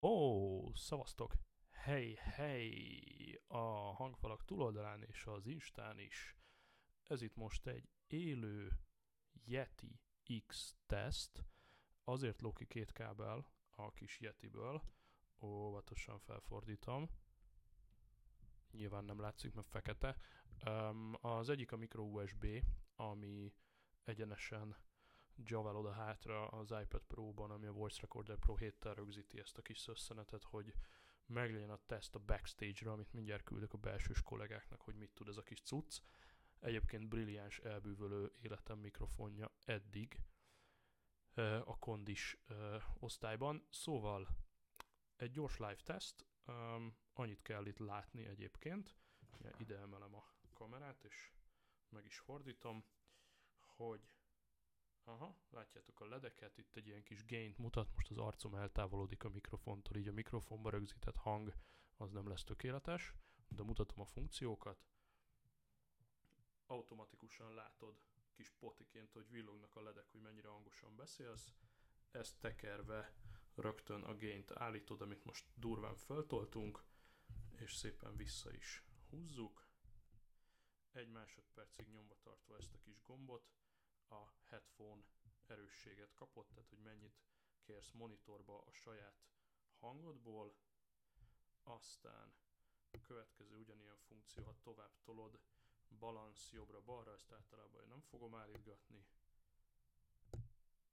[0.00, 1.34] Ó, szavaztok!
[1.70, 3.40] Hey, hey!
[3.46, 6.36] A hangfalak túloldalán és az Instán is.
[7.02, 8.80] Ez itt most egy élő
[9.44, 10.00] Yeti
[10.46, 11.44] X teszt.
[12.04, 14.82] Azért lóki két kábel a kis Yetiből.
[15.40, 17.08] Óvatosan felfordítom.
[18.70, 20.16] Nyilván nem látszik, mert fekete.
[21.20, 22.46] Az egyik a micro USB,
[22.94, 23.54] ami
[24.04, 24.76] egyenesen
[25.44, 29.62] javel oda hátra az iPad Pro-ban, ami a Voice Recorder Pro 7-tel rögzíti ezt a
[29.62, 30.74] kis szösszenetet, hogy
[31.26, 35.36] meglegyen a teszt a backstage-ra, amit mindjárt küldök a belsős kollégáknak, hogy mit tud ez
[35.36, 36.00] a kis cucc.
[36.58, 40.20] Egyébként brilliáns elbűvölő életem mikrofonja eddig
[41.64, 42.38] a kondis
[42.98, 43.66] osztályban.
[43.70, 44.28] Szóval
[45.16, 46.26] egy gyors live test,
[47.12, 48.96] annyit kell itt látni egyébként,
[49.58, 51.32] ide emelem a kamerát, és
[51.88, 52.84] meg is fordítom,
[53.58, 54.17] hogy
[55.08, 59.28] Aha, látjátok a ledeket, itt egy ilyen kis gain mutat, most az arcom eltávolodik a
[59.28, 61.54] mikrofontól, így a mikrofonba rögzített hang
[61.96, 63.14] az nem lesz tökéletes,
[63.48, 64.86] de mutatom a funkciókat.
[66.66, 68.00] Automatikusan látod
[68.32, 71.52] kis potiként, hogy villognak a ledek, hogy mennyire hangosan beszélsz.
[72.10, 73.12] Ezt tekerve
[73.54, 76.84] rögtön a gain állítod, amit most durván föltoltunk,
[77.56, 79.68] és szépen vissza is húzzuk.
[80.92, 83.50] Egy másodpercig nyomva tartva ezt a kis gombot,
[84.08, 85.02] a headphone
[85.46, 87.20] erősséget kapott, tehát hogy mennyit
[87.60, 89.22] kérsz monitorba a saját
[89.78, 90.54] hangodból,
[91.62, 92.32] aztán
[92.90, 95.40] a következő ugyanilyen funkció, ha tovább tolod,
[95.98, 99.06] balansz jobbra-balra, ezt általában én nem fogom állítgatni,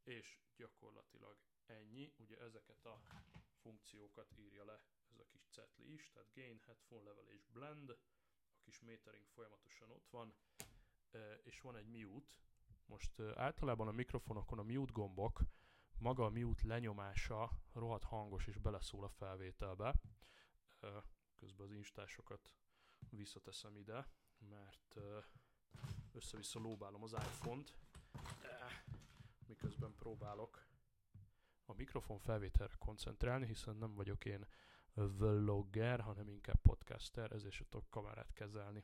[0.04, 3.02] és gyakorlatilag ennyi, ugye ezeket a
[3.62, 7.98] funkciókat írja le ez a kis cetli is, tehát gain, headphone level és blend, a
[8.62, 10.34] kis metering folyamatosan ott van,
[11.44, 12.36] és van egy mute,
[12.86, 15.42] most általában a mikrofonokon a mute gombok,
[15.98, 19.94] maga a mute lenyomása rohadt hangos és beleszól a felvételbe.
[21.36, 22.52] Közben az instásokat
[23.10, 24.96] visszateszem ide, mert
[26.12, 27.78] össze-vissza lóbálom az iPhone-t,
[29.48, 30.66] miközben próbálok
[31.66, 34.48] a mikrofon felvételre koncentrálni, hiszen nem vagyok én
[34.94, 38.84] vlogger, hanem inkább podcaster, ezért tudok kamerát kezelni.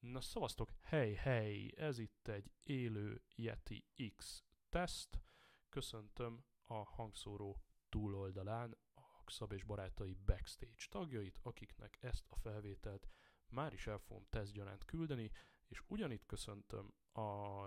[0.00, 3.84] Na szavaztok, hely, hely, ez itt egy élő Yeti
[4.16, 5.20] X teszt.
[5.68, 13.08] Köszöntöm a hangszóró túloldalán a Xab és barátai backstage tagjait, akiknek ezt a felvételt
[13.48, 15.30] már is el fogom tesztgyanánt küldeni,
[15.68, 17.64] és ugyanitt köszöntöm a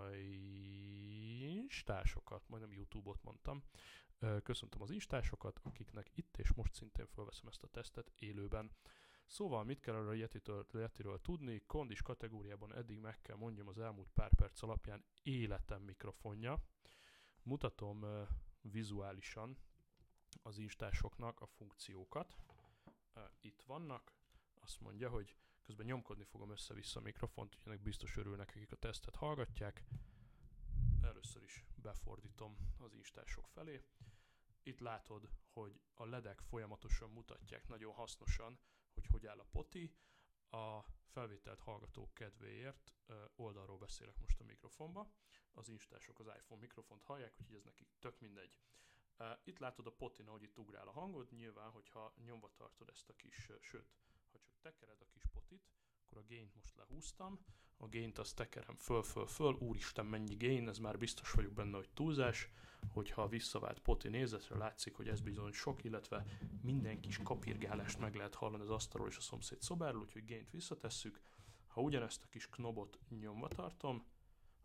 [1.38, 3.64] instásokat, majdnem YouTube-ot mondtam,
[4.42, 8.70] köszöntöm az instásokat, akiknek itt és most szintén felveszem ezt a tesztet élőben.
[9.26, 11.62] Szóval mit kell arra a Yeti-től, tudni?
[11.66, 16.62] Kondis kategóriában eddig meg kell mondjam az elmúlt pár perc alapján életem mikrofonja.
[17.42, 18.28] Mutatom uh,
[18.60, 19.58] vizuálisan
[20.42, 22.36] az instásoknak a funkciókat.
[23.14, 24.12] Uh, itt vannak.
[24.60, 29.16] Azt mondja, hogy közben nyomkodni fogom össze-vissza a mikrofont, úgyhogy biztos örülnek, akik a tesztet
[29.16, 29.84] hallgatják.
[31.02, 33.84] Először is befordítom az instások felé.
[34.62, 38.58] Itt látod, hogy a ledek folyamatosan mutatják nagyon hasznosan,
[38.94, 39.94] hogy hogy áll a poti.
[40.50, 42.94] A felvételt hallgatók kedvéért
[43.36, 45.12] oldalról beszélek most a mikrofonba.
[45.52, 48.56] Az instások az iPhone mikrofont hallják, úgyhogy ez nekik tök mindegy.
[49.44, 53.16] Itt látod a potin, ahogy itt ugrál a hangod, nyilván, hogyha nyomva tartod ezt a
[53.16, 53.96] kis, sőt,
[54.30, 55.68] ha csak tekered a kis potit,
[56.04, 57.38] akkor a gain most lehúztam,
[57.76, 61.76] a gain-t azt tekerem föl, föl, föl, úristen mennyi gain, ez már biztos vagyok benne,
[61.76, 62.48] hogy túlzás,
[62.88, 66.26] hogyha a visszavált poti nézetre látszik, hogy ez bizony sok, illetve
[66.62, 71.20] minden kis kapirgálást meg lehet hallani az asztalról és a szomszéd szobáról, úgyhogy gain-t visszatesszük.
[71.66, 74.06] Ha ugyanezt a kis knobot nyomva tartom,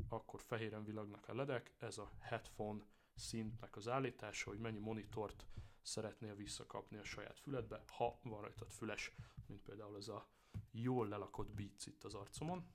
[0.09, 2.83] akkor fehéren villagnak a ledek, ez a headphone
[3.15, 5.45] szintnek az állítása, hogy mennyi monitort
[5.89, 10.29] szeretnél visszakapni a saját füledbe, ha van rajtad füles, mint például ez a
[10.71, 12.73] jól lelakott beats itt az arcomon.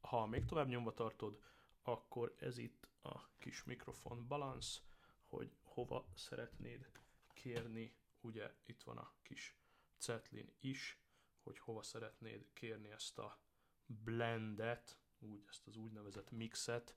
[0.00, 1.40] Ha még tovább nyomva tartod,
[1.82, 4.80] akkor ez itt a kis mikrofon balance,
[5.24, 6.90] hogy hova szeretnéd
[7.34, 9.56] kérni, ugye itt van a kis
[9.98, 11.00] cetlin is,
[11.42, 13.38] hogy hova szeretnéd kérni ezt a
[13.86, 16.96] blendet, úgy ezt az úgynevezett mixet,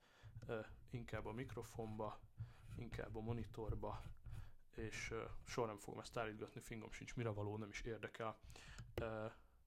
[0.89, 2.19] inkább a mikrofonba,
[2.75, 4.01] inkább a monitorba,
[4.77, 5.13] és
[5.45, 8.37] soha nem fogom ezt állítgatni, fingom sincs mire való, nem is érdekel,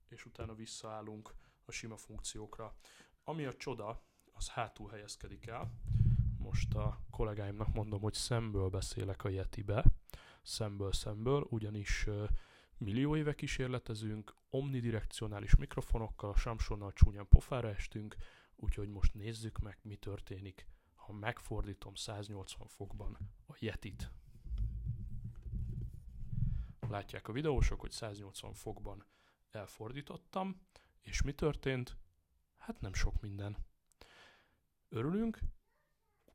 [0.09, 1.33] és utána visszaállunk
[1.65, 2.75] a sima funkciókra.
[3.23, 4.01] Ami a csoda,
[4.33, 5.71] az hátul helyezkedik el.
[6.37, 9.85] Most a kollégáimnak mondom, hogy szemből beszélek a Yetibe,
[10.41, 12.07] szemből szemből, ugyanis
[12.77, 18.15] millió éve kísérletezünk, omnidirekcionális mikrofonokkal, Samsonnal csúnyán pofára estünk,
[18.61, 23.17] Úgyhogy most nézzük meg, mi történik, ha megfordítom 180 fokban
[23.47, 24.11] a Yetit.
[26.89, 29.05] Látják a videósok, hogy 180 fokban
[29.49, 30.61] elfordítottam,
[31.01, 31.97] és mi történt?
[32.57, 33.57] Hát nem sok minden.
[34.87, 35.39] Örülünk,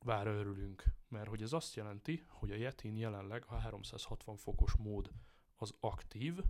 [0.04, 5.10] bár örülünk, mert hogy ez azt jelenti, hogy a Yetin jelenleg a 360 fokos mód
[5.56, 6.40] az aktív.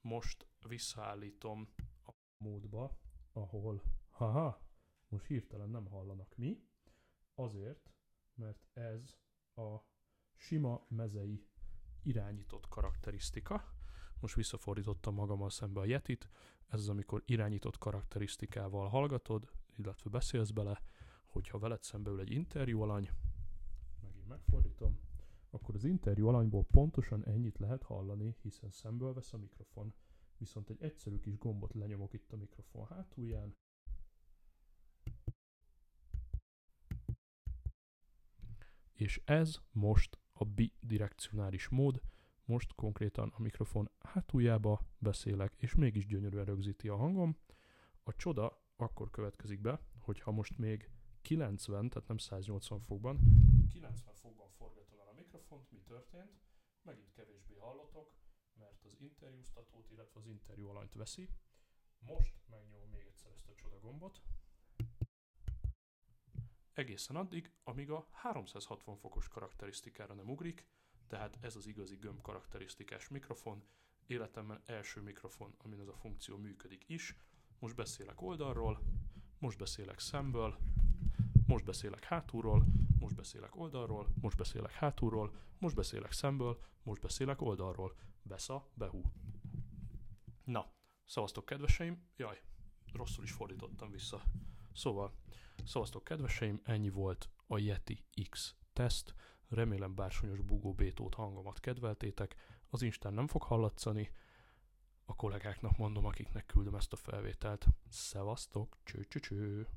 [0.00, 1.68] Most visszaállítom
[2.06, 2.98] a módba,
[3.32, 4.60] ahol, haha,
[5.08, 6.64] most hirtelen nem hallanak mi,
[7.34, 7.90] azért,
[8.34, 9.16] mert ez
[9.54, 9.76] a
[10.36, 11.46] sima mezei
[12.04, 13.64] irányított karakterisztika.
[14.20, 16.28] Most visszafordítottam magammal szembe a Yetit,
[16.68, 20.80] ez az, amikor irányított karakterisztikával hallgatod, illetve beszélsz bele,
[21.24, 23.10] hogyha veled szembe ül egy interjú alany,
[24.00, 25.00] megint megfordítom,
[25.50, 29.94] akkor az interjú alanyból pontosan ennyit lehet hallani, hiszen szemből vesz a mikrofon,
[30.36, 33.56] viszont egy egyszerű kis gombot lenyomok itt a mikrofon hátulján,
[38.92, 42.00] és ez most a bidirekcionális mód,
[42.44, 47.36] most konkrétan a mikrofon hátuljába beszélek, és mégis gyönyörűen rögzíti a hangom.
[48.02, 50.90] A csoda akkor következik be, hogyha most még
[51.22, 53.18] 90, tehát nem 180 fokban,
[53.72, 56.40] 90 fokban forgatom el a mikrofont, mi történt?
[56.82, 58.12] Megint kevésbé hallotok,
[58.58, 61.28] mert az interjúztatót, illetve az interjú alanyt veszi.
[61.98, 64.22] Most megnyomom még egyszer ezt a csoda gombot.
[66.74, 70.66] Egészen addig, amíg a 360 fokos karakterisztikára nem ugrik,
[71.06, 73.64] tehát ez az igazi gömb karakterisztikás mikrofon,
[74.06, 77.16] életemben első mikrofon, amin ez a funkció működik is.
[77.58, 78.80] Most beszélek oldalról,
[79.38, 80.58] most beszélek szemből,
[81.46, 82.66] most beszélek hátulról,
[82.98, 87.96] most beszélek oldalról, most beszélek hátulról, most beszélek szemből, most beszélek oldalról.
[88.22, 89.02] Besza, behú.
[90.44, 90.72] Na,
[91.04, 92.40] szavaztok kedveseim, jaj,
[92.92, 94.22] rosszul is fordítottam vissza.
[94.74, 95.12] Szóval,
[95.64, 99.14] szavaztok kedveseim, ennyi volt a Yeti X teszt.
[99.48, 102.36] Remélem bársonyos bugó bétót hangomat kedveltétek.
[102.70, 104.10] Az Instán nem fog hallatszani.
[105.04, 107.66] A kollégáknak mondom, akiknek küldöm ezt a felvételt.
[107.88, 109.68] Szevasztok, cső cső cső.